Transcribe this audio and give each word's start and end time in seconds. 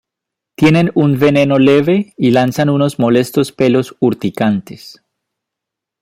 Tienen 0.55 0.89
un 0.95 1.19
veneno 1.19 1.59
leve 1.59 2.15
y 2.17 2.31
lanzan 2.31 2.69
unos 2.71 2.97
molestos 2.97 3.51
pelos 3.51 3.95
urticantes. 3.99 5.03